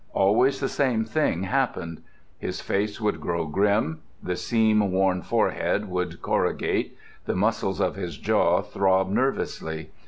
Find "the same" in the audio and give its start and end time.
0.59-1.05